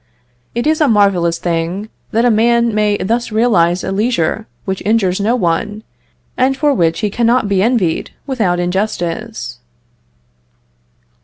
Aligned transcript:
It 0.55 0.65
is 0.65 0.81
a 0.81 0.87
marvellous 0.87 1.37
thing, 1.37 1.87
that 2.09 2.25
a 2.25 2.31
man 2.31 2.73
may 2.73 2.97
thus 2.97 3.31
realize 3.31 3.83
a 3.83 3.91
leisure 3.91 4.47
which 4.65 4.81
injures 4.83 5.19
no 5.21 5.35
one, 5.35 5.83
and 6.35 6.57
for 6.57 6.73
which 6.73 7.01
he 7.01 7.11
cannot 7.11 7.47
be 7.47 7.61
envied 7.61 8.09
without 8.25 8.59
injustice." 8.59 9.59